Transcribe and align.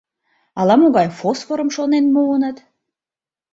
Ала-могай 0.59 1.07
фосфорым 1.19 1.69
шонен 1.75 2.05
муыныт! 2.13 2.57